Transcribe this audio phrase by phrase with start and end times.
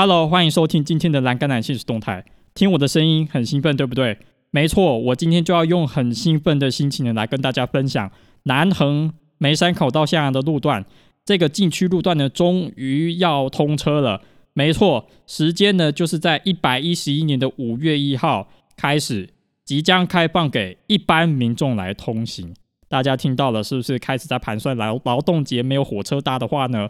[0.00, 2.24] Hello，欢迎收听今天的栏杆男现实动态。
[2.54, 4.16] 听我的声音很兴奋，对不对？
[4.52, 8.08] 没错，我今天就要用很兴奋的心情呢来跟大家分享
[8.44, 10.86] 南横梅山口到向阳的路段。
[11.24, 14.22] 这个禁区路段呢，终于要通车了。
[14.52, 18.46] 没错，时间呢就是在一百一十一年的五月一号
[18.76, 19.28] 开始，
[19.64, 22.54] 即将开放给一般民众来通行。
[22.88, 23.98] 大家听到了是不是？
[23.98, 26.88] 开始在盘算劳劳动节没有火车搭的话呢？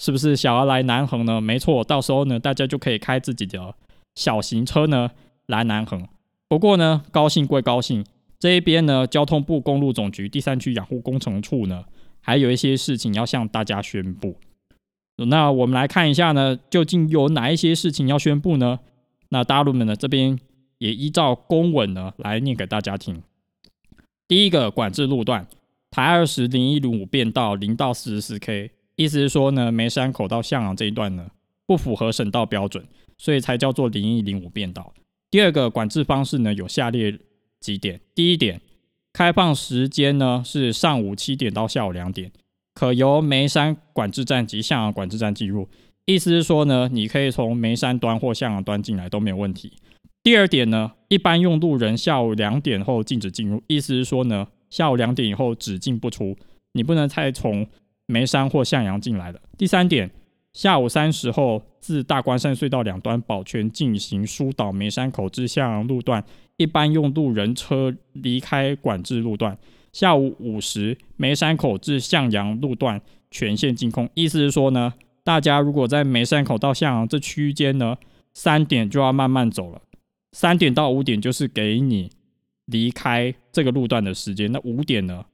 [0.00, 1.42] 是不是想要来南横呢？
[1.42, 3.74] 没错，到时候呢，大家就可以开自己的
[4.14, 5.10] 小型车呢
[5.44, 6.08] 来南横。
[6.48, 8.02] 不过呢，高兴归高兴，
[8.38, 11.84] 这一边呢，交通部公路总局第三区养护工程处呢，
[12.22, 14.36] 还有一些事情要向大家宣布。
[15.16, 18.80] 那我们来看一下呢，究竟有哪一些事情要宣布呢？
[19.28, 20.38] 那大陆们呢这边
[20.78, 23.22] 也依照公文呢来念给大家听。
[24.26, 25.46] 第一个管制路段，
[25.90, 28.70] 台二十零一零五变道零到四十四 K。
[29.00, 31.26] 意思是说呢，梅山口到向阳这一段呢
[31.64, 32.84] 不符合省道标准，
[33.16, 34.92] 所以才叫做零一零五变道。
[35.30, 37.18] 第二个管制方式呢有下列
[37.60, 38.60] 几点：第一点，
[39.10, 42.30] 开放时间呢是上午七点到下午两点，
[42.74, 45.66] 可由梅山管制站及向阳管制站进入。
[46.04, 49.72] 意思是说呢，你可以从梅山端或向阳端进来都没有问题。
[50.22, 53.62] 第二点呢，一般用路人下午两点后禁止进入。
[53.66, 56.36] 意思是说呢，下午两点以后只进不出，
[56.74, 57.66] 你不能再从。
[58.10, 59.40] 眉山或向阳进来的。
[59.56, 60.10] 第三点，
[60.52, 66.22] 下午三时后，自大关山隧道两端保全进行疏导眉山口至向阳路段
[66.56, 69.56] 一般用路人车离开管制路段。
[69.92, 73.00] 下午五时，眉山口至向阳路段
[73.30, 74.08] 全线禁空。
[74.14, 74.92] 意思是说呢，
[75.24, 77.96] 大家如果在眉山口到向阳这区间呢，
[78.34, 79.80] 三点就要慢慢走了。
[80.32, 82.10] 三点到五点就是给你
[82.66, 84.52] 离开这个路段的时间。
[84.52, 85.24] 那五点呢？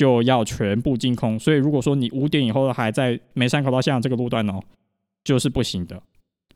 [0.00, 4.58] 就要全部净空，所以如果说你五点以后还在梅山口到向阳这个路段哦，
[5.22, 6.02] 就是不行的。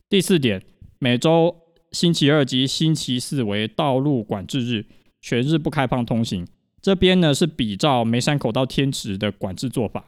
[0.09, 0.63] 第四点，
[0.99, 1.55] 每周
[1.93, 4.87] 星期二及星期四为道路管制日，
[5.21, 6.47] 全日不开放通行。
[6.81, 10.07] 这边呢是比照梅山口到天池的管制做法，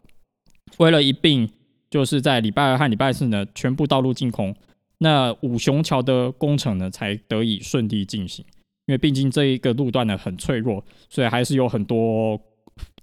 [0.78, 1.46] 为了一并
[1.90, 4.56] 就是在礼拜二和礼拜四呢全部道路净空，
[5.00, 8.42] 那五雄桥的工程呢才得以顺利进行。
[8.86, 12.40] 因为毕竟这一个路段呢很脆弱，所以还是有很多。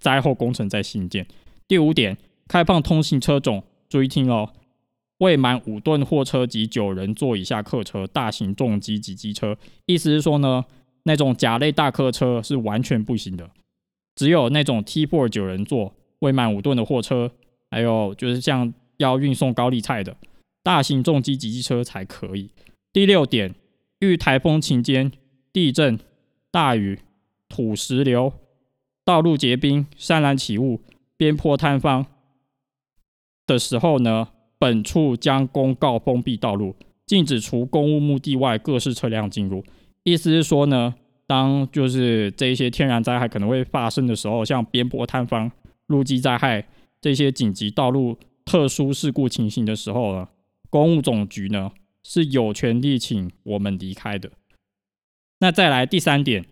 [0.04, 1.26] 灾后工程在新建。
[1.66, 2.18] 第五点，
[2.50, 4.50] 开放通行车种，注意听哦，
[5.20, 9.58] 未满五吨货车及九人座以下客车、大型重机及机车。
[9.86, 10.66] 意思是说呢，
[11.04, 13.50] 那种甲类大客车是完全不行的，
[14.14, 17.32] 只有那种 T4 九人座、未满五吨的货车，
[17.72, 20.18] 还有就是像要运送高丽菜的
[20.62, 22.50] 大型重机及机车才可以。
[22.92, 23.56] 第六点，
[24.00, 25.10] 遇台风期间、
[25.54, 25.98] 地震、
[26.52, 27.00] 大雨、
[27.48, 28.34] 土石流。
[29.06, 30.82] 道路结冰、山峦起雾、
[31.18, 32.06] 边坡坍方
[33.46, 36.76] 的时候呢，本处将公告封闭道路，
[37.06, 39.64] 禁止除公务目的外各式车辆进入。
[40.04, 40.96] 意思是说呢，
[41.28, 45.52] 当就是这一些天然灾害可能会发生的时候，像边坡坍方、
[45.88, 46.66] 路基灾害
[47.02, 50.30] 这些紧急道路特殊事故情形的时候呢，
[50.70, 51.72] 公务总局呢
[52.04, 54.32] 是有权利请我们离开的。
[55.40, 56.46] 那再来第三点。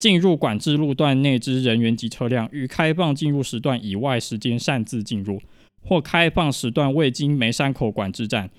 [0.00, 5.40] 进入管制路段内之人员及车辆，于开放进入时段以外时间擅自进入，
[5.82, 8.50] 或开放时段未经梅山口管制站、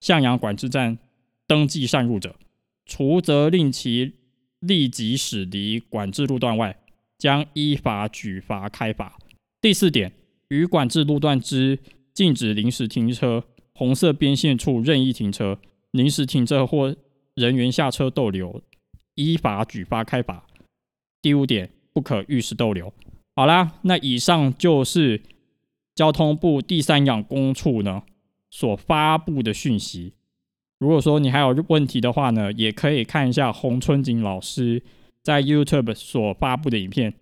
[0.00, 0.98] 向阳管制站
[1.46, 2.36] 登记擅入者，
[2.84, 4.12] 除责令其
[4.60, 6.76] 立即驶离管制路段外，
[7.16, 9.18] 将依法举罚开罚。
[9.62, 10.12] 第四点，
[10.48, 11.78] 于管制路段之
[12.12, 13.42] 禁止临时停车、
[13.72, 15.58] 红色边线处任意停车、
[15.92, 16.94] 临时停车或
[17.34, 18.62] 人员下车逗留，
[19.14, 20.44] 依法举发开罚。
[21.22, 22.92] 第五点，不可遇事逗留。
[23.34, 25.22] 好啦，那以上就是
[25.94, 28.02] 交通部第三养工处呢
[28.50, 30.12] 所发布的讯息。
[30.78, 34.82] 如果说你还有问题的话呢，也可以看一下洪春景老师
[35.22, 37.14] 在 YouTube 所发布的影片。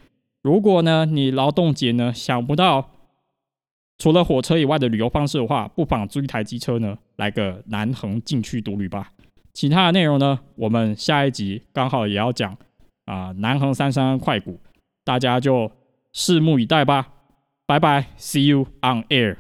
[0.43, 2.91] 如果呢你劳动节呢想不到
[3.99, 9.13] 除了火车以外的旅游方式的话，不妨租一台机车呢来个南横进去独旅吧。
[9.53, 12.57] 其他的内容呢，我们下一集刚好也要讲。
[13.11, 14.61] 啊，南横三山快股，
[15.05, 15.69] 大家就
[16.15, 17.09] 拭目以待吧，
[17.67, 19.37] 拜拜，See you on air。